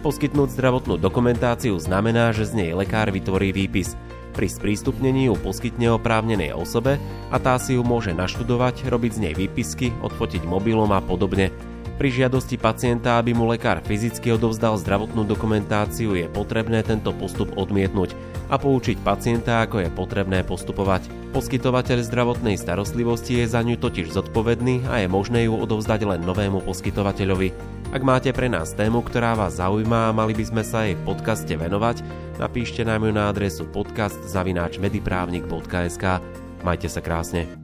Poskytnúť 0.00 0.56
zdravotnú 0.56 0.96
dokumentáciu 0.96 1.76
znamená, 1.76 2.32
že 2.32 2.48
z 2.48 2.56
nej 2.56 2.70
lekár 2.72 3.12
vytvorí 3.12 3.52
výpis. 3.52 4.00
Pri 4.32 4.48
sprístupnení 4.48 5.28
ju 5.28 5.36
poskytne 5.36 6.00
oprávnenej 6.00 6.56
osobe 6.56 6.96
a 7.28 7.36
tá 7.36 7.60
si 7.60 7.76
ju 7.76 7.84
môže 7.84 8.16
naštudovať, 8.16 8.88
robiť 8.88 9.12
z 9.12 9.22
nej 9.28 9.34
výpisky, 9.36 9.92
odfotiť 10.00 10.48
mobilom 10.48 10.88
a 10.88 11.04
podobne. 11.04 11.52
Pri 11.94 12.10
žiadosti 12.10 12.58
pacienta, 12.58 13.22
aby 13.22 13.38
mu 13.38 13.46
lekár 13.46 13.78
fyzicky 13.78 14.34
odovzdal 14.34 14.74
zdravotnú 14.82 15.22
dokumentáciu, 15.22 16.18
je 16.18 16.26
potrebné 16.26 16.82
tento 16.82 17.14
postup 17.14 17.54
odmietnúť 17.54 18.18
a 18.50 18.58
poučiť 18.58 18.98
pacienta, 19.06 19.62
ako 19.62 19.86
je 19.86 19.94
potrebné 19.94 20.42
postupovať. 20.42 21.06
Poskytovateľ 21.30 22.02
zdravotnej 22.02 22.58
starostlivosti 22.58 23.38
je 23.38 23.46
za 23.46 23.62
ňu 23.62 23.78
totiž 23.78 24.10
zodpovedný 24.10 24.90
a 24.90 25.06
je 25.06 25.08
možné 25.10 25.46
ju 25.46 25.54
odovzdať 25.54 26.02
len 26.02 26.26
novému 26.26 26.66
poskytovateľovi. 26.66 27.54
Ak 27.94 28.02
máte 28.02 28.34
pre 28.34 28.50
nás 28.50 28.74
tému, 28.74 29.06
ktorá 29.06 29.38
vás 29.38 29.62
zaujíma 29.62 30.10
a 30.10 30.16
mali 30.16 30.34
by 30.34 30.50
sme 30.50 30.66
sa 30.66 30.82
jej 30.82 30.98
v 30.98 31.06
podcaste 31.06 31.54
venovať, 31.54 32.02
napíšte 32.42 32.82
nám 32.82 33.06
ju 33.06 33.14
na 33.14 33.30
adresu 33.30 33.70
podcast.mediprávnik.sk. 33.70 36.04
Majte 36.66 36.90
sa 36.90 36.98
krásne. 36.98 37.63